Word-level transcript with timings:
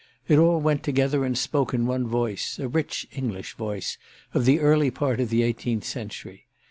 It 0.27 0.39
all 0.39 0.59
went 0.59 0.81
together 0.81 1.23
and 1.23 1.37
spoke 1.37 1.75
in 1.75 1.85
one 1.85 2.07
voice—a 2.07 2.67
rich 2.67 3.07
English 3.15 3.53
voice 3.53 3.99
of 4.33 4.45
the 4.45 4.59
early 4.59 4.89
part 4.89 5.19
of 5.19 5.29
the 5.29 5.43
eighteenth 5.43 5.83
century. 5.83 6.47